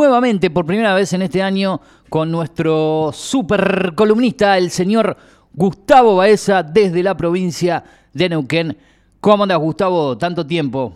[0.00, 1.78] nuevamente por primera vez en este año
[2.08, 5.14] con nuestro super columnista, el señor
[5.52, 7.84] Gustavo Baeza, desde la provincia
[8.14, 8.76] de Neuquén.
[9.20, 10.16] ¿Cómo andas, Gustavo?
[10.16, 10.94] Tanto tiempo.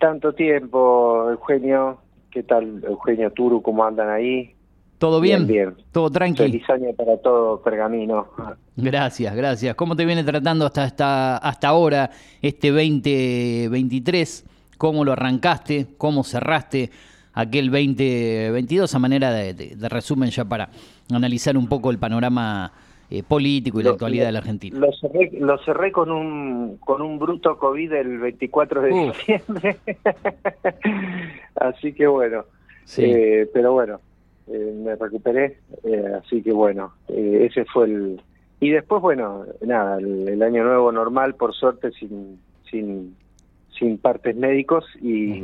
[0.00, 1.98] Tanto tiempo, Eugenio.
[2.32, 3.62] ¿Qué tal, Eugenio Turu?
[3.62, 4.54] ¿Cómo andan ahí?
[4.98, 5.46] ¿Todo bien?
[5.46, 6.48] Bien, ¿Todo tranquilo?
[6.48, 8.26] Feliz año para todo Pergamino.
[8.74, 9.76] Gracias, gracias.
[9.76, 12.10] ¿Cómo te viene tratando hasta, hasta, hasta ahora
[12.42, 14.44] este 2023?
[14.76, 15.86] ¿Cómo lo arrancaste?
[15.96, 16.90] ¿Cómo cerraste?
[17.38, 20.68] Aquel 2022 a manera de, resumen ya para
[21.12, 22.72] analizar un poco el panorama
[23.10, 24.78] eh, político y la actualidad de la Argentina.
[24.78, 29.76] Lo cerré, con un con un bruto COVID el 24 de diciembre.
[31.54, 32.44] así que bueno.
[32.96, 34.00] Eh, pero bueno,
[34.48, 35.58] eh, me recuperé,
[36.18, 38.20] así que bueno, ese fue el...
[38.60, 43.14] Y después, bueno, nada, el, año nuevo normal, por suerte, sin, sin,
[43.78, 45.42] sin partes médicos y,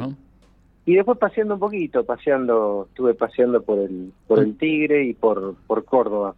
[0.86, 5.54] y después paseando un poquito, paseando, estuve paseando por el, por el Tigre y por,
[5.66, 6.34] por Córdoba.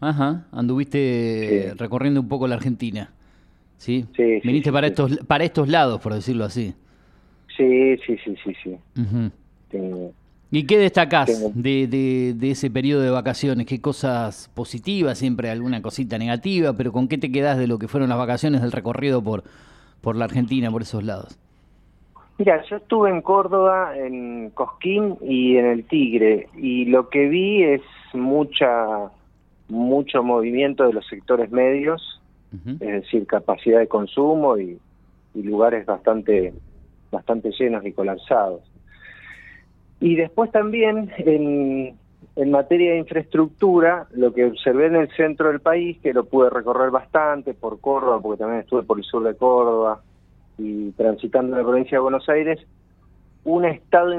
[0.00, 3.12] Ajá, anduviste recorriendo un poco la Argentina,
[3.76, 4.06] ¿sí?
[4.16, 4.40] Sí.
[4.42, 6.74] Viniste para estos para estos lados, por decirlo así.
[7.56, 8.76] Sí, sí, sí, sí, sí.
[10.50, 13.66] ¿Y qué destacás de, de, de, ese periodo de vacaciones?
[13.66, 15.18] ¿Qué cosas positivas?
[15.18, 18.62] Siempre alguna cosita negativa, pero ¿con qué te quedás de lo que fueron las vacaciones
[18.62, 19.42] del recorrido por,
[20.00, 21.38] por la Argentina, por esos lados?
[22.36, 27.62] Mira, yo estuve en Córdoba, en Cosquín y en el Tigre, y lo que vi
[27.62, 27.82] es
[28.12, 29.10] mucha
[29.68, 32.20] mucho movimiento de los sectores medios,
[32.52, 34.78] es decir, capacidad de consumo y,
[35.34, 36.54] lugares bastante
[37.10, 38.62] bastante llenos y colapsados.
[39.98, 41.96] Y después también en,
[42.36, 46.50] en materia de infraestructura, lo que observé en el centro del país, que lo pude
[46.50, 50.00] recorrer bastante por Córdoba, porque también estuve por el sur de Córdoba,
[50.58, 52.60] y transitando la provincia de Buenos Aires,
[53.44, 54.14] un estado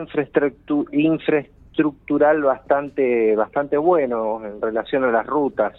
[0.91, 5.73] infraestructural bastante, bastante bueno en relación a las rutas.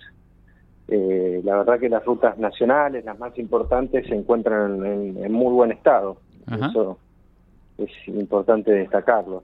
[0.89, 5.73] Eh, la verdad que las rutas nacionales, las más importantes, se encuentran en, muy buen
[5.73, 6.19] estado.
[6.47, 6.98] Eso
[7.79, 9.42] es importante destacarlo.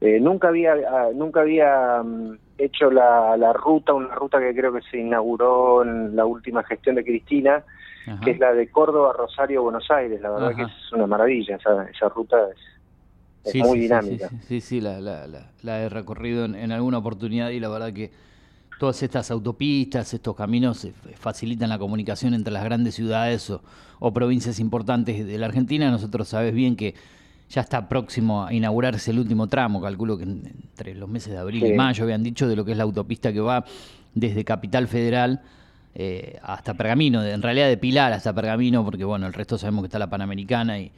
[0.00, 4.72] Eh, nunca había, ah, nunca había mm, hecho la, la ruta, una ruta que creo
[4.72, 7.64] que se inauguró en la última gestión de Cristina,
[8.24, 10.20] que es la de Córdoba, Rosario, Buenos Aires.
[10.20, 12.36] La verdad que es una maravilla, esa, esa ruta
[13.44, 14.28] es, muy dinámica.
[14.46, 15.26] Sí, sí, la, la,
[15.62, 18.10] la, he recorrido en, alguna oportunidad y la verdad que
[18.78, 23.62] todas estas autopistas, estos caminos eh, facilitan la comunicación entre las grandes ciudades o,
[24.00, 25.90] o provincias importantes de la Argentina.
[25.90, 26.94] Nosotros sabes bien que
[27.52, 31.66] ya está próximo a inaugurarse el último tramo, calculo que entre los meses de abril
[31.66, 33.64] y mayo habían dicho de lo que es la autopista que va
[34.14, 35.42] desde Capital Federal
[35.94, 39.88] eh, hasta Pergamino, en realidad de Pilar hasta Pergamino, porque bueno, el resto sabemos que
[39.88, 40.92] está la Panamericana y,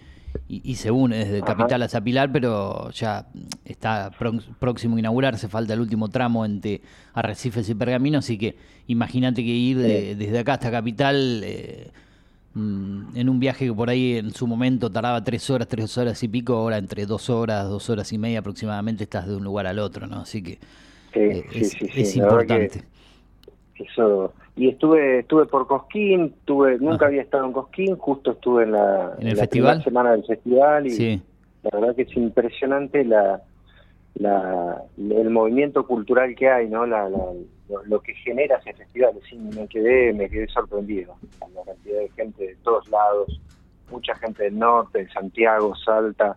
[0.47, 3.26] y, se une desde Capital hasta Pilar, pero ya
[3.65, 4.12] está
[4.60, 6.82] próximo a inaugurarse, falta el último tramo entre
[7.15, 11.91] Arrecifes y Pergamino, así que imagínate que ir desde acá hasta Capital eh,
[12.56, 16.28] en un viaje que por ahí en su momento tardaba tres horas, tres horas y
[16.28, 19.81] pico, ahora entre dos horas, dos horas y media aproximadamente estás de un lugar al
[19.81, 20.20] otro, ¿no?
[20.20, 20.59] Así que
[21.15, 22.84] eh, es, importante.
[23.76, 28.72] Eso y estuve estuve por Cosquín, tuve nunca había estado en Cosquín, justo estuve en
[28.72, 29.82] la, ¿En el festival?
[29.82, 31.21] semana del festival y
[31.62, 33.42] la verdad que es impresionante la,
[34.15, 36.86] la el movimiento cultural que hay, ¿no?
[36.86, 37.09] La,
[37.69, 41.17] lo, que genera ese festival, sí, me quedé me quedé sorprendido,
[41.55, 43.41] la cantidad de gente de todos lados,
[43.91, 46.37] mucha gente del norte, de Santiago, Salta,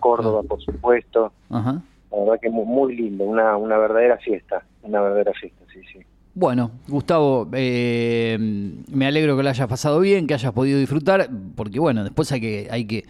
[0.00, 1.32] Córdoba, por supuesto.
[1.50, 5.98] La verdad que muy, muy lindo, una una verdadera fiesta, una verdadera fiesta, sí, sí.
[6.34, 11.80] Bueno, Gustavo, eh, me alegro que lo hayas pasado bien, que hayas podido disfrutar, porque
[11.80, 13.04] bueno, después hay que, hay que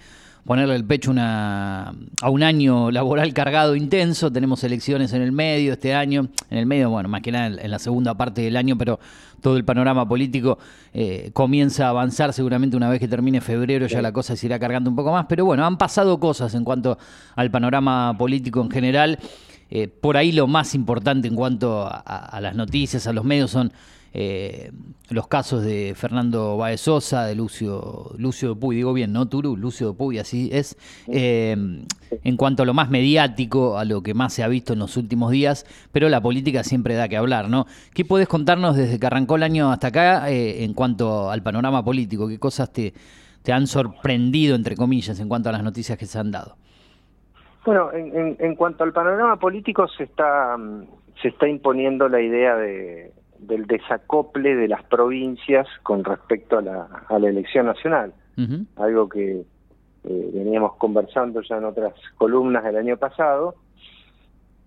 [0.47, 1.93] ponerle el pecho una,
[2.23, 6.67] a un año laboral cargado, intenso, tenemos elecciones en el medio este año, en el
[6.67, 9.01] medio, bueno, más que nada en, la segunda parte del año, pero
[9.43, 10.59] todo el panorama político
[10.95, 14.59] eh, comienza a avanzar seguramente una vez que termine febrero, ya la cosa se irá
[14.59, 16.97] cargando un poco más, pero bueno, han pasado cosas en cuanto
[17.35, 19.19] al panorama político en general.
[19.69, 23.73] Eh, por ahí lo más importante en cuanto a, las noticias, a los medios, son
[24.13, 24.71] eh,
[25.11, 29.57] los casos de Fernando Baez Sosa, de Lucio, Lucio Dupuy, digo bien, ¿no, Turu?
[29.57, 30.77] Lucio Dupuy, así es.
[31.09, 31.57] Eh,
[32.25, 34.97] en cuanto a lo más mediático, a lo que más se ha visto en los
[34.97, 37.67] últimos días, pero la política siempre da que hablar, ¿no?
[37.95, 42.29] ¿Qué podés contarnos desde que arrancó el año hasta acá en cuanto al panorama político?
[42.29, 42.95] ¿Qué cosas te,
[43.43, 46.57] te han sorprendido, entre comillas, en cuanto a las noticias que se han dado?
[47.65, 50.85] Bueno, en, en, cuanto al panorama político se está mm,
[51.21, 57.05] se está imponiendo la idea de, del desacople de las provincias con respecto a la,
[57.09, 58.13] a la elección nacional,
[58.77, 59.45] algo que
[60.05, 63.55] eh, veníamos conversando ya en otras columnas del año pasado.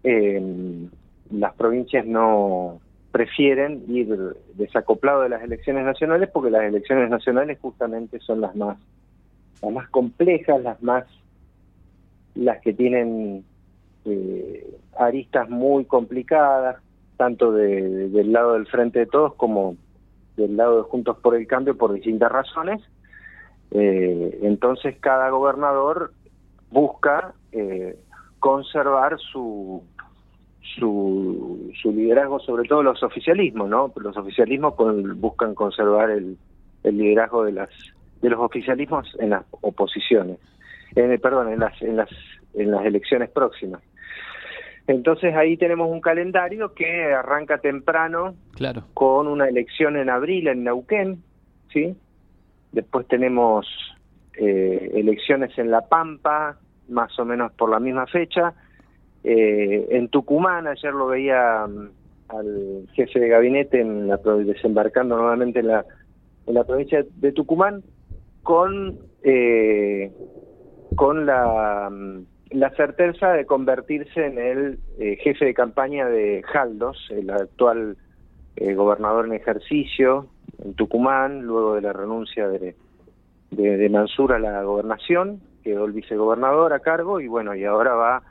[0.04, 0.88] Eh,
[1.31, 2.80] las provincias no
[3.12, 4.16] prefieren ir
[4.56, 8.77] desacoplado de las elecciones nacionales porque las elecciones nacionales justamente son las más
[9.62, 11.06] las más complejas, las más
[12.36, 13.44] las que tienen
[14.06, 16.77] eh, aristas muy complicadas,
[17.19, 19.75] tanto del lado del Frente de Todos como
[20.38, 22.81] del lado de Juntos por el Cambio por distintas razones.
[23.71, 26.13] Eh, entonces cada gobernador
[26.71, 28.00] busca eh,
[28.39, 29.83] conservar su,
[30.77, 33.92] su, su liderazgo, sobre todo los oficialismos, ¿no?
[33.98, 34.75] Los oficialismos
[35.18, 36.38] buscan conservar el,
[36.83, 37.69] el liderazgo de las
[38.21, 40.39] de los oficialismos en las oposiciones,
[40.95, 42.10] en, perdón, en las en las
[42.54, 43.81] en las elecciones próximas.
[44.89, 48.86] Entonces ahí tenemos un calendario que arranca temprano, claro.
[48.95, 51.21] con una elección en abril en Neuquén,
[51.71, 51.95] sí.
[52.71, 53.68] Después tenemos
[54.36, 56.57] eh, elecciones en La Pampa,
[56.88, 58.56] más o menos por la misma fecha.
[59.24, 61.89] Eh, en Tucumán, ayer lo veía mm,
[62.30, 65.85] al jefe de gabinete en la, desembarcando nuevamente en la,
[66.47, 67.83] en la provincia de Tucumán,
[68.42, 70.12] con, eh,
[70.95, 77.07] con la, mm, la certeza de convertirse en el eh, jefe de campaña de Jaldos,
[77.12, 77.98] el actual
[78.75, 80.28] gobernador en ejercicio
[80.63, 82.75] en Tucumán, luego de la renuncia de,
[83.51, 87.94] de, de Mansur a la gobernación, quedó el vicegobernador a cargo y bueno, y ahora
[87.94, 88.24] va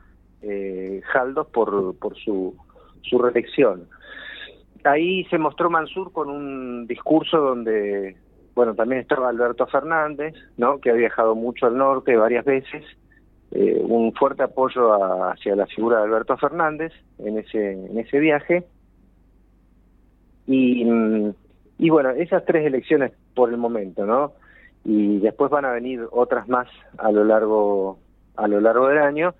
[0.42, 2.56] eh, Jaldos por, por su,
[3.02, 3.88] su reelección.
[4.84, 8.16] Ahí se mostró Mansur con un discurso donde,
[8.54, 10.78] bueno, también estaba Alberto Fernández, ¿no?
[10.78, 12.84] que ha viajado mucho al norte varias veces,
[13.52, 18.64] eh, un fuerte apoyo hacia la figura de Alberto Fernández en ese, en ese viaje.
[20.46, 20.84] Y,
[21.78, 24.32] y bueno, esas tres elecciones por el momento, ¿no?
[24.84, 27.98] Y después van a venir otras más a lo largo,
[28.36, 29.34] a lo largo del año.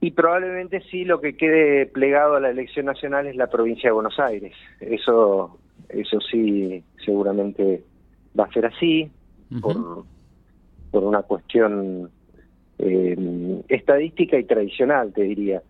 [0.00, 3.94] Y probablemente sí lo que quede plegado a la elección nacional es la provincia de
[3.94, 4.54] Buenos Aires.
[4.80, 5.58] Eso,
[5.88, 7.84] eso sí, seguramente
[8.38, 9.10] va a ser así,
[9.60, 10.04] por,
[10.90, 12.10] por una cuestión
[12.82, 15.62] eh, estadística y tradicional, te diría.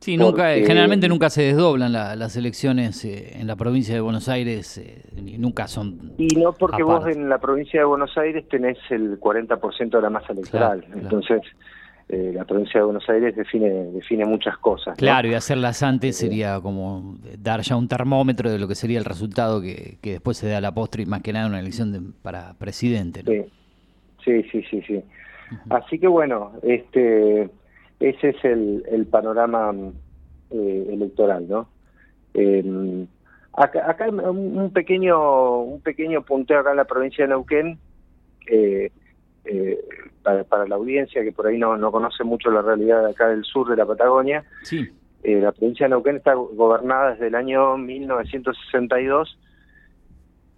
[0.00, 4.78] Sí, nunca, generalmente nunca se desdoblan las elecciones eh, en la provincia de Buenos Aires,
[4.78, 5.02] eh,
[5.38, 6.14] nunca son...
[6.16, 10.08] Y no porque vos en la provincia de Buenos Aires tenés el 40% de la
[10.08, 11.42] masa electoral, entonces
[12.08, 14.96] eh, la provincia de Buenos Aires define, define muchas cosas.
[14.96, 19.04] Claro, y hacerlas antes sería como dar ya un termómetro de lo que sería el
[19.04, 22.14] resultado que, que después se da a la postre y más que nada una elección
[22.22, 23.22] para presidente.
[24.24, 25.02] Sí, sí, sí, sí.
[25.68, 27.50] Así que bueno, este
[27.98, 29.74] ese es el, el panorama
[30.50, 31.68] eh, electoral, ¿no?
[32.34, 33.06] Eh,
[33.52, 37.78] acá, acá un pequeño un pequeño punteo acá en la provincia de Neuquén
[38.46, 38.90] eh,
[39.44, 39.78] eh,
[40.22, 43.44] para, la audiencia que por ahí no, no conoce mucho la realidad de acá del
[43.44, 44.44] sur de la Patagonia.
[44.62, 44.88] Sí.
[45.22, 49.38] Eh, la provincia de Neuquén está gobernada desde el año 1962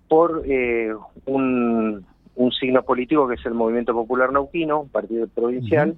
[0.09, 0.93] por eh,
[1.27, 2.05] un,
[2.37, 5.97] un signo político que es el Movimiento Popular Neuquino, un partido provincial,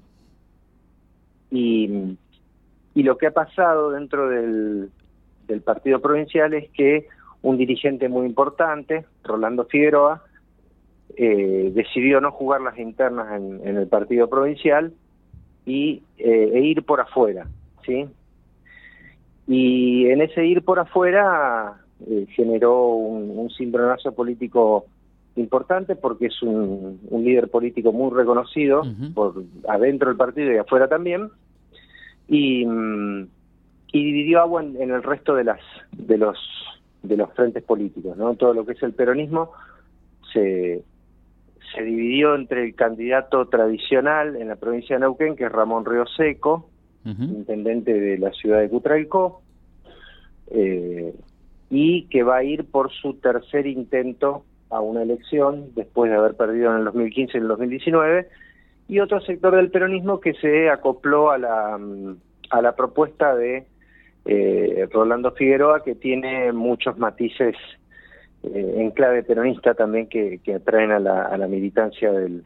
[1.51, 2.17] y,
[2.95, 4.91] y lo que ha pasado dentro del,
[5.47, 7.07] del partido provincial es que
[7.43, 10.23] un dirigente muy importante, Rolando Figueroa,
[11.17, 14.93] eh, decidió no jugar las internas en, el partido provincial
[15.67, 17.47] y, eh, e ir por afuera,
[17.85, 18.07] ¿sí?
[19.47, 21.75] Y en ese ir por afuera
[22.09, 24.87] eh, generó un, un cimbronazo político
[25.37, 28.83] importante porque es un, líder político muy reconocido
[29.15, 31.31] por adentro del partido y afuera también.
[32.29, 33.29] Y, mm,
[33.93, 35.61] y dividió agua en, en, el resto de las
[35.93, 36.39] de los
[37.03, 39.53] de los frentes políticos no todo lo que es el peronismo
[40.33, 40.83] se
[41.75, 46.07] se dividió entre el candidato tradicional en la provincia de Neuquén, que es Ramón Río
[46.07, 46.71] Seco,
[47.05, 49.43] intendente de la ciudad de Cutralcó,
[50.51, 51.15] eh,
[51.71, 54.45] y que va a ir por su tercer intento
[54.75, 58.29] a una elección después de haber perdido en el 2015 y en el 2019,
[58.89, 61.79] y otro sector del peronismo que se acopló a la,
[62.51, 63.67] a la propuesta de
[64.25, 67.55] eh, Rolando Figueroa, que tiene muchos matices
[68.43, 72.45] eh, en clave peronista también que, atraen a la, a la militancia del,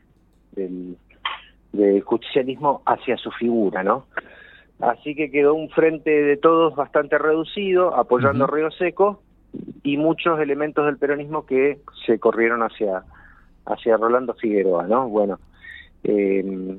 [0.53, 0.97] del,
[2.03, 4.07] justicialismo hacia su figura, ¿no?
[4.81, 9.23] Así que quedó un frente de todos bastante reducido, apoyando a Río Seco,
[9.83, 13.05] y muchos elementos del peronismo que se corrieron hacia,
[13.67, 15.09] hacia Rolando Figueroa, ¿no?
[15.09, 15.38] Bueno,
[16.05, 16.79] eh,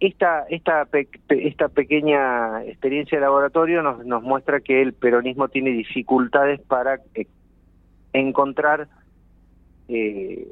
[0.00, 0.88] esta, esta,
[1.28, 7.26] esta pequeña experiencia de laboratorio nos, nos muestra que el peronismo tiene dificultades para eh,
[8.12, 8.88] encontrar
[9.88, 10.48] eh,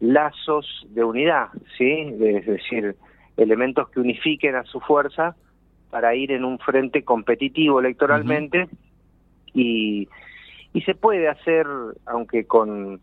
[0.00, 2.14] lazos de unidad, ¿sí?
[2.20, 2.96] Es decir,
[3.36, 5.36] elementos que unifiquen a su fuerza
[5.90, 8.68] para ir en un frente competitivo electoralmente
[9.56, 10.08] y,
[10.72, 11.66] y se puede hacer,
[12.04, 13.00] aunque con,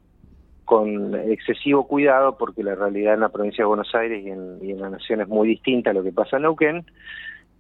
[1.28, 4.80] excesivo cuidado, porque la realidad en la provincia de Buenos Aires y en, y en
[4.80, 6.86] la nación es muy distinta a lo que pasa en Neuquén,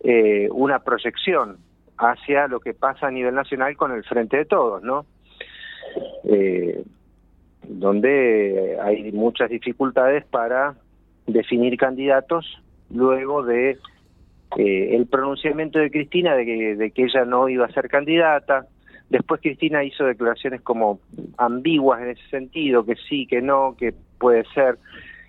[0.03, 1.57] eh, una proyección
[1.97, 5.05] hacia lo que pasa a nivel nacional con el frente de todos, ¿no?
[6.23, 6.83] Eh,
[7.67, 10.75] donde hay muchas dificultades para
[11.27, 13.77] definir candidatos luego de
[14.57, 18.67] eh, el pronunciamiento de Cristina de que, de que ella no iba a ser candidata.
[19.09, 20.99] Después Cristina hizo declaraciones como
[21.37, 24.79] ambiguas en ese sentido, que sí, que no, que puede ser.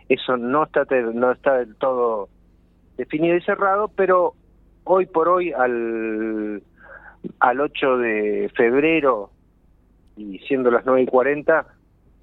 [0.09, 2.29] Eso no está, no está del todo
[2.97, 4.35] definido y cerrado, pero
[4.85, 6.63] hoy por hoy, al,
[7.41, 9.31] al 8 de febrero,
[10.17, 11.67] y siendo las 9 y 40,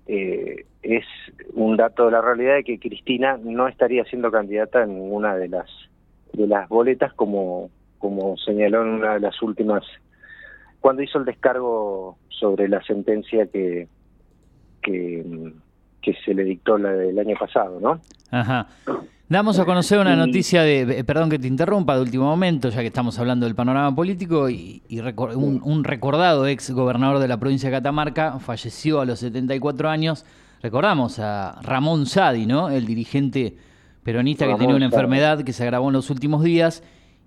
[0.08, 1.06] eh, es
[1.54, 5.48] un dato de la realidad de que Cristina no estaría siendo candidata en ninguna de
[5.48, 5.70] las
[6.34, 9.84] de las boletas como como señaló en una de las últimas
[10.82, 13.88] cuando hizo el descargo sobre la sentencia que
[14.82, 15.54] que,
[16.02, 18.02] que se le dictó la del año pasado, ¿no?
[18.32, 18.68] Ajá.
[19.30, 22.88] Damos a conocer una noticia de, perdón que te interrumpa, de último momento, ya que
[22.88, 28.40] estamos hablando del panorama político, y, un, recordado ex gobernador de la provincia de Catamarca
[28.40, 30.26] falleció a los 74 años.
[30.62, 32.70] Recordamos a Ramón Sadi, ¿no?
[32.70, 33.56] El dirigente
[34.04, 36.84] peronista que tenía una enfermedad que se agravó en los últimos días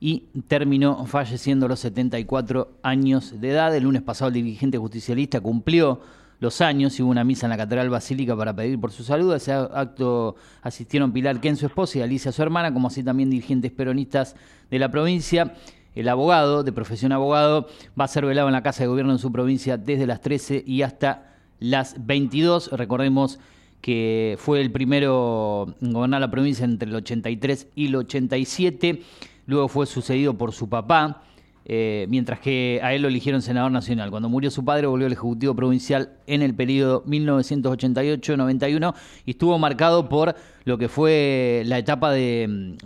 [0.07, 3.75] y terminó falleciendo a los 74 años de edad.
[3.75, 6.03] El lunes pasado el dirigente justicialista cumplió
[6.41, 9.33] los años y hubo una misa en la Catedral Basílica para pedir por su salud.
[9.33, 13.31] A ese acto asistieron Pilar Ken, su esposa, y Alicia, su hermana, como así también
[13.31, 14.37] dirigentes peronistas
[14.71, 15.55] de la provincia.
[15.95, 17.69] El abogado, de profesión abogado,
[17.99, 20.65] va a ser velado en la Casa de Gobierno en su provincia desde las 13
[20.67, 22.73] y hasta las 22.
[22.73, 23.39] Recordemos
[23.81, 29.03] que fue el primero en gobernar la provincia entre el 83 y el 87.
[29.47, 31.23] Luego fue sucedido por su papá,
[31.67, 34.11] eh, mientras que a él lo eligieron senador nacional.
[34.11, 40.09] Cuando murió su padre volvió al Ejecutivo Provincial en el periodo 1988-91 y estuvo marcado
[40.09, 40.35] por
[40.65, 42.77] lo que fue la etapa del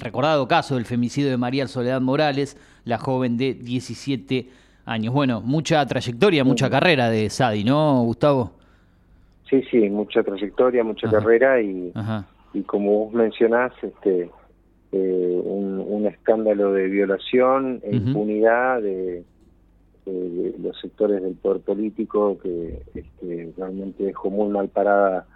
[0.00, 4.48] recordado caso del femicidio de María Soledad Morales, la joven de 17
[4.84, 5.14] años.
[5.14, 8.52] Bueno, mucha trayectoria, mucha carrera de Sadi, ¿no, Gustavo?
[9.48, 11.92] Sí, sí, mucha trayectoria, mucha carrera y,
[12.54, 14.30] y como vos mencionás, este,
[14.92, 19.22] eh, un, escándalo de violación e impunidad de,
[20.06, 25.26] los sectores del poder político que este, realmente dejó muy mal parada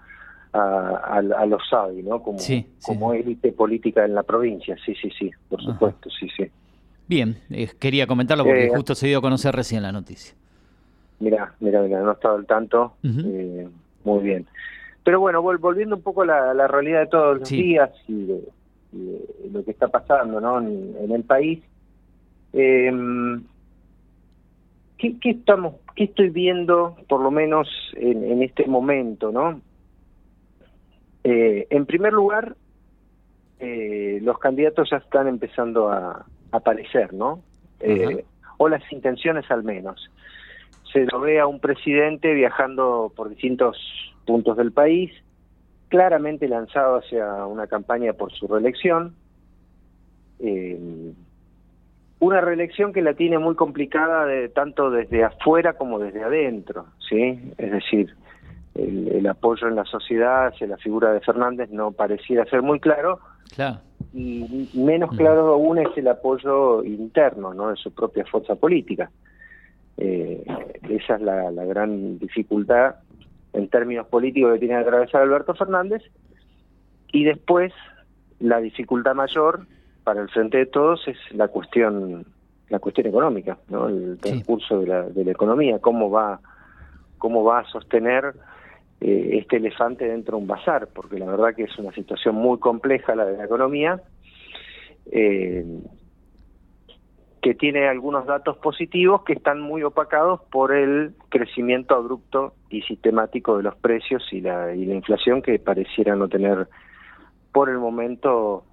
[0.53, 2.23] a, los SADI, ¿no?
[2.23, 2.39] Como,
[2.85, 6.51] como élite política en la provincia, sí, sí, sí, por supuesto, sí, sí.
[7.07, 10.35] Bien, eh, quería comentarlo porque eh, justo se dio a conocer recién la noticia.
[11.21, 12.95] Mira, mira, mira, no estaba al tanto.
[13.03, 14.47] muy bien.
[15.05, 18.41] Pero bueno, volviendo un poco a la, realidad de todos los días y de,
[19.53, 20.59] lo que está pasando ¿no?
[20.59, 21.63] en, el país.
[22.53, 22.93] Eh,
[24.99, 29.33] ¿qué, estamos, ¿Qué estoy viendo, por lo menos en, este momento?
[29.33, 29.61] ¿no?
[31.23, 32.57] Eh, en primer lugar,
[33.61, 37.43] eh, los candidatos ya están empezando a, aparecer, ¿no?
[37.81, 38.25] Eh,
[38.59, 40.09] o las intenciones al menos.
[40.93, 43.77] Se lo ve a un presidente viajando por distintos
[44.25, 45.11] puntos del país,
[45.89, 49.15] claramente lanzado hacia una campaña por su reelección.
[50.41, 51.13] Eh,
[52.21, 57.53] una reelección que la tiene muy complicada de, tanto desde afuera como desde adentro, ¿sí?
[57.59, 58.15] Es decir,
[58.75, 63.21] el, apoyo en la sociedad hacia la figura de Fernández no pareciera ser muy claro.
[63.55, 63.79] Claro.
[64.13, 65.17] Y menos mm.
[65.17, 67.71] claro aún es el apoyo interno, ¿no?
[67.71, 69.11] De su propia fuerza política.
[69.97, 70.45] Eh,
[70.89, 72.97] esa es la, la gran dificultad
[73.55, 76.03] en términos políticos que tiene que atravesar Alberto Fernández,
[77.13, 77.73] y después
[78.41, 79.67] la dificultad mayor
[80.03, 82.27] para el frente de todos es la cuestión
[82.69, 83.89] la cuestión económica, ¿no?
[83.89, 86.41] el transcurso de, la, de la economía, cómo va
[87.19, 88.35] cómo va a sostener
[89.01, 92.59] eh, este elefante dentro de un bazar, porque la verdad que es una situación muy
[92.59, 94.01] compleja la de la economía.
[95.11, 95.65] Eh,
[97.45, 103.59] que tiene algunos datos positivos que están muy opacados por el crecimiento abrupto y sistemático
[103.59, 106.67] de los precios y la, y la inflación que pareciera no tener
[107.53, 108.65] por el momento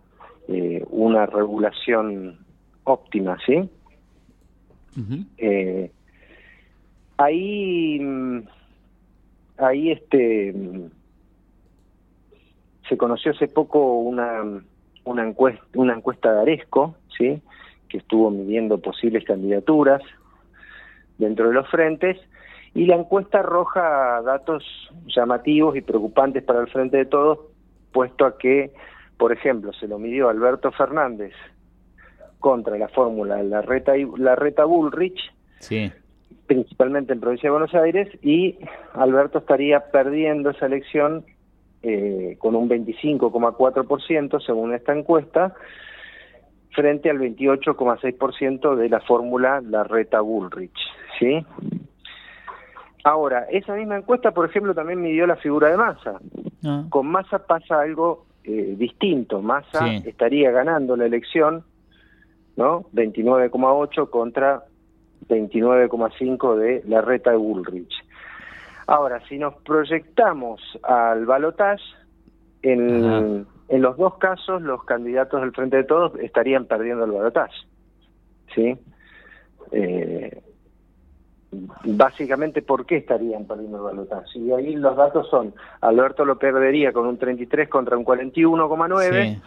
[0.47, 2.37] eh, una regulación
[2.85, 3.69] óptima, ¿sí?
[5.37, 5.91] Eh,
[7.17, 8.39] ahí, mm,
[9.57, 10.85] ahí este, mm,
[12.87, 14.63] se conoció hace poco una,
[15.03, 17.41] una encuesta, una encuesta de Aresco, ¿sí?
[17.91, 20.01] Que estuvo midiendo posibles candidaturas
[21.17, 22.17] dentro de los frentes,
[22.73, 24.63] y la encuesta arroja datos
[25.07, 27.39] llamativos y preocupantes para el frente de todos,
[27.91, 28.71] puesto a que,
[29.17, 31.33] por ejemplo, se lo midió Alberto Fernández
[32.39, 35.19] contra la fórmula la reta, la reta Bullrich,
[35.59, 35.91] sí.
[36.47, 38.57] principalmente en provincia de Buenos Aires, y
[38.93, 41.25] Alberto estaría perdiendo esa elección
[41.83, 45.53] eh, con un 25,4% según esta encuesta,
[46.71, 50.77] frente al 28,6% de la fórmula la reta Bullrich.
[51.19, 51.45] ¿sí?
[53.03, 56.19] Ahora, esa misma encuesta, por ejemplo, también midió la figura de masa.
[56.63, 56.85] Ah.
[56.89, 59.41] Con masa pasa algo eh, distinto.
[59.41, 61.63] Massa estaría ganando la elección,
[62.55, 62.85] ¿no?
[62.93, 64.63] 29,8 contra
[65.27, 67.93] 29,5 de la reta de Bullrich.
[68.87, 71.83] Ahora, si nos proyectamos al balotaje,
[72.63, 77.55] en, en, los dos casos los candidatos del Frente de Todos estarían perdiendo el balotaje.
[78.53, 78.77] ¿Sí?
[79.71, 80.43] Eh,
[81.83, 84.37] básicamente por qué estarían perdiendo el balotaje.
[84.39, 89.41] Y ahí los datos son, Alberto lo perdería con un 33 contra un 41,9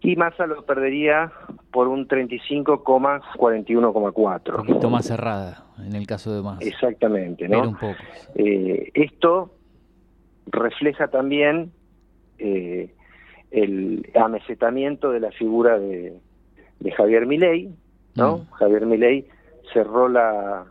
[0.00, 1.32] y Massa lo perdería
[1.70, 4.60] por un 35,41,4.
[4.60, 6.62] Un poquito más cerrada en el caso de Massa.
[6.62, 7.62] Exactamente, ¿no?
[7.62, 7.94] un poco.
[8.34, 9.54] Eh, esto
[10.46, 11.72] refleja también
[12.38, 12.90] eh,
[13.50, 16.14] el amesetamiento de la figura de,
[16.96, 17.70] Javier Milei,
[18.14, 18.38] ¿no?
[18.38, 18.50] Mm.
[18.50, 19.26] Javier Milei
[19.72, 20.66] cerró la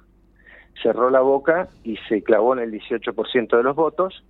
[0.82, 4.24] cerró la boca y se clavó en el 18% de los votos.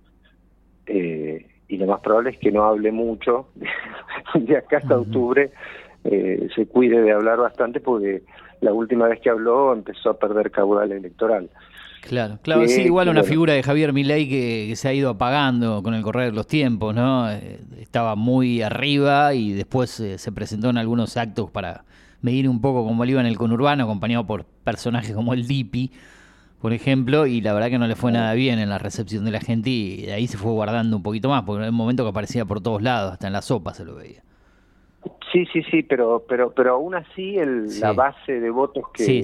[0.86, 3.48] Eh, y lo más probable es que no hable mucho
[4.34, 5.50] de, acá hasta octubre,
[6.04, 8.22] eh, se cuide de hablar bastante porque
[8.60, 11.50] la última vez que habló empezó a perder caudal electoral.
[12.08, 15.94] Claro, claro, sí, igual una figura de Javier Milei que, se ha ido apagando con
[15.94, 17.30] el correr de los tiempos, ¿no?
[17.30, 21.84] Eh, estaba muy arriba y después se presentó en algunos actos para
[22.20, 25.92] medir un poco cómo le iba en el conurbano, acompañado por personajes como el Dipi,
[26.60, 29.30] por ejemplo, y la verdad que no le fue nada bien en la recepción de
[29.30, 32.02] la gente y de ahí se fue guardando un poquito más, porque en un momento
[32.02, 34.22] que aparecía por todos lados, hasta en la sopa se lo veía.
[35.30, 39.22] Sí, sí, sí, pero pero pero aún así el, la base de votos que,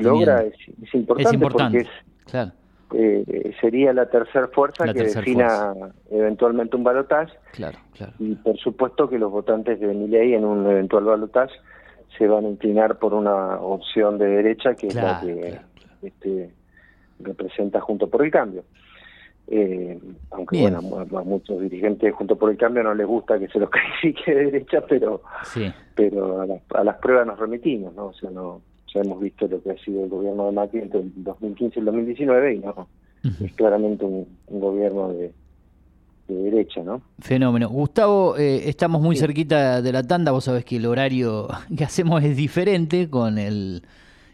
[0.00, 1.86] logra es, importante, porque
[2.30, 2.52] claro.
[2.94, 5.74] Eh, sería la tercera fuerza que defina
[6.10, 7.36] eventualmente un balotaje.
[7.52, 8.12] Claro, claro.
[8.18, 11.54] Y por supuesto que los votantes de Milei en un eventual balotaje
[12.16, 15.60] se van a inclinar por una opción de derecha que es la que
[16.02, 16.50] este,
[17.20, 18.64] representa Junto por el Cambio.
[19.50, 19.98] Eh,
[20.30, 23.70] aunque bueno, a, muchos dirigentes Junto por el Cambio no les gusta que se los
[23.70, 25.22] califique de derecha, pero
[25.94, 28.06] pero a, las pruebas nos remitimos, ¿no?
[28.06, 28.60] O sea, no
[28.92, 31.78] ya hemos visto lo que ha sido el gobierno de Macri entre el 2015 y
[31.80, 32.88] el 2019 y no
[33.44, 35.32] es claramente un, gobierno de,
[36.28, 37.02] derecha, ¿no?
[37.18, 37.68] Fenómeno.
[37.68, 42.22] Gustavo, eh, estamos muy cerquita de la tanda, vos sabés que el horario que hacemos
[42.22, 43.82] es diferente con el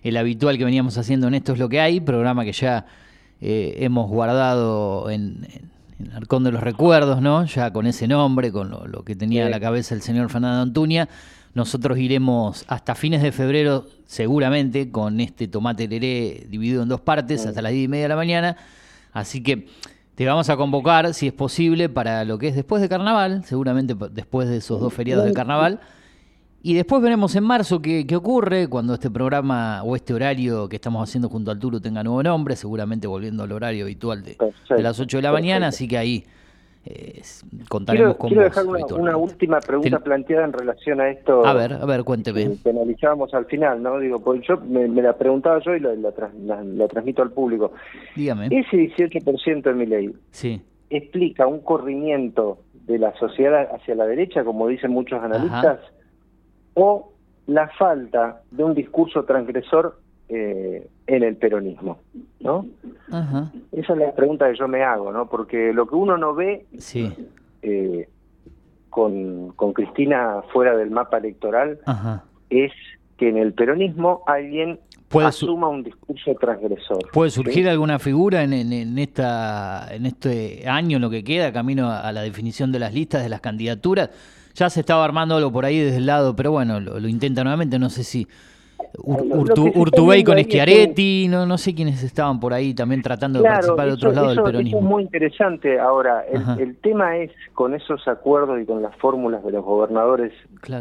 [0.04, 2.84] el habitual que veníamos haciendo en Esto es lo que hay, programa que ya
[3.40, 5.48] eh, hemos guardado en,
[5.98, 7.46] el Arcón de los Recuerdos, ¿no?
[7.46, 11.08] Ya con ese nombre, con lo, que tenía en la cabeza el señor Fernando Antuña.
[11.54, 17.46] Nosotros iremos hasta fines de febrero, seguramente, con este tomate leré dividido en dos partes,
[17.46, 18.56] hasta las diez y media de la mañana.
[19.12, 19.68] Así que
[20.16, 23.94] te vamos a convocar, si es posible, para lo que es después de carnaval, seguramente
[24.10, 25.80] después de esos dos feriados de carnaval.
[26.60, 31.06] Y después veremos en marzo qué, ocurre cuando este programa o este horario que estamos
[31.06, 34.38] haciendo junto al Turo tenga nuevo nombre, seguramente volviendo al horario habitual de,
[34.78, 36.24] las 8 de la mañana, así que ahí
[36.86, 37.22] eh,
[37.68, 41.46] contaremos con quiero dejar una, última pregunta planteada en relación a esto.
[41.46, 42.56] A ver, a ver, cuénteme.
[42.62, 43.98] Que analizábamos al final, ¿no?
[43.98, 46.12] Digo, pues yo me, la preguntaba yo y la,
[46.88, 47.72] transmito al público.
[48.14, 48.46] Dígame.
[48.46, 50.60] Ese 18% de mi ley sí.
[50.90, 55.80] explica un corrimiento de la sociedad hacia la derecha, como dicen muchos analistas
[56.74, 57.12] o
[57.46, 61.98] la falta de un discurso transgresor eh, en el peronismo,
[62.40, 62.66] ¿no?
[63.08, 65.28] Esa es la pregunta que yo me hago, ¿no?
[65.28, 66.66] Porque lo que uno no ve
[67.62, 68.08] eh,
[68.90, 71.78] con, con, Cristina fuera del mapa electoral
[72.50, 72.72] es
[73.16, 74.80] que en el peronismo alguien
[75.22, 76.98] asuma un discurso transgresor.
[77.12, 81.90] ¿Puede surgir alguna figura en, en, esta, en este año, en lo que queda, camino
[81.90, 84.10] a la definición de las listas, de las candidaturas?
[84.54, 87.78] Ya se estaba armando algo por ahí desde el lado, pero bueno, lo, intenta nuevamente.
[87.78, 88.28] No sé si
[89.02, 93.92] Urtubey con Schiaretti, no, no sé quiénes estaban por ahí también tratando de participar de
[93.92, 94.78] otros lados del peronismo.
[94.78, 95.78] es muy interesante.
[95.80, 96.24] Ahora,
[96.58, 100.32] el, tema es con esos acuerdos y con las fórmulas de los gobernadores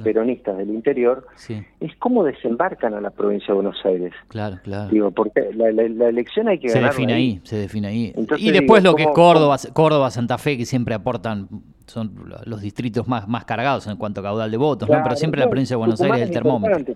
[0.04, 1.26] peronistas del interior,
[1.80, 4.14] es cómo desembarcan a la provincia de Buenos Aires.
[4.28, 4.90] Claro, claro.
[4.90, 7.42] Digo, porque la, elección hay que se Define ahí.
[7.44, 8.14] Se define ahí.
[8.38, 11.48] y después lo que es Córdoba, Córdoba, Santa Fe, que siempre aportan
[11.86, 12.14] son
[12.46, 15.02] los distritos más, más cargados en cuanto a caudal de votos, ¿no?
[15.04, 16.96] pero siempre la provincia de Buenos Aires es el termómetro.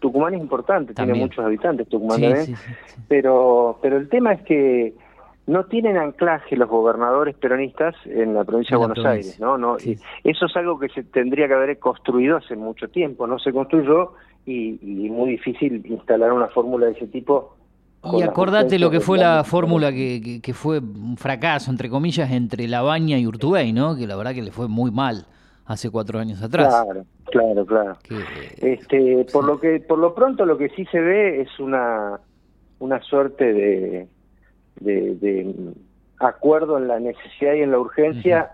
[0.00, 2.54] Tucumán es importante, tiene muchos habitantes Tucumán también,
[3.08, 4.94] pero pero el tema es que
[5.46, 9.56] no tienen anclaje los gobernadores peronistas en la provincia de Buenos Aires, ¿no?
[9.56, 13.50] no Eso es algo que se tendría que haber construido hace mucho tiempo, no se
[13.52, 14.12] construyó
[14.44, 17.56] y, y muy difícil instalar una fórmula de ese tipo.
[18.12, 22.68] Y acordate lo que fue la fórmula que, que, fue un fracaso, entre comillas, entre
[22.68, 23.96] Labaña y Urtubey, ¿no?
[23.96, 25.26] Que la verdad que le fue muy mal
[25.66, 26.68] hace cuatro años atrás.
[26.68, 27.96] Claro, claro, claro.
[28.58, 32.20] este, por lo que, por lo pronto, lo que sí se ve es una
[32.80, 34.08] una suerte de
[34.80, 35.74] de,
[36.20, 38.52] acuerdo en la necesidad y en la urgencia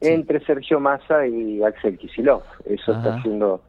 [0.00, 2.42] entre Sergio Massa y Axel Kisilov.
[2.64, 3.62] Eso está siendo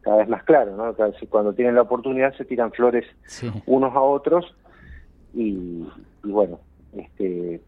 [0.00, 0.94] cada vez más claro, ¿no?
[1.28, 3.04] Cuando tienen la oportunidad se tiran flores
[3.66, 4.54] unos a otros
[5.34, 5.86] y,
[6.24, 6.60] bueno,
[6.96, 7.60] este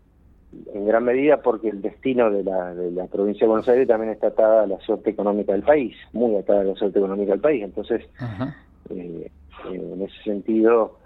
[0.75, 4.13] en gran medida porque el destino de la, de la provincia de Buenos Aires también
[4.13, 7.41] está atada a la suerte económica del país, muy atada a la suerte económica del
[7.41, 7.63] país.
[7.63, 8.03] Entonces,
[8.91, 9.31] eh,
[9.71, 10.99] en ese sentido,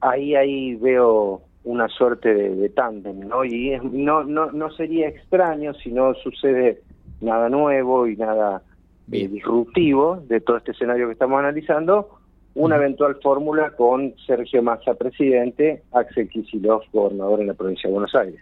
[0.00, 3.44] ahí ahí veo una suerte de, de tándem, ¿no?
[3.44, 6.82] Y no, no, no sería extraño si no sucede
[7.20, 8.62] nada nuevo y nada
[9.10, 12.18] eh, disruptivo de todo este escenario que estamos analizando,
[12.54, 18.14] una eventual fórmula con Sergio Massa presidente, Axel Kicillof gobernador en la provincia de Buenos
[18.14, 18.40] Aires.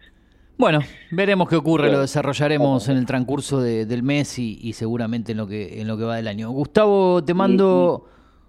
[0.61, 5.47] Bueno, veremos qué ocurre, lo desarrollaremos en el transcurso del mes y, seguramente en lo
[5.47, 6.51] que en lo que va del año.
[6.51, 8.05] Gustavo, te mando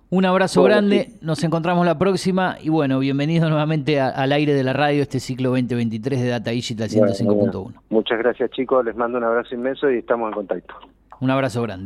[0.09, 4.73] un abrazo grande, nos encontramos la próxima y bueno, bienvenido nuevamente al aire de la
[4.73, 7.73] radio, este ciclo 2023 de Data Digital 105.1.
[7.89, 10.75] Muchas gracias chicos, les mando un abrazo inmenso y estamos en contacto.
[11.21, 11.79] Un abrazo grande.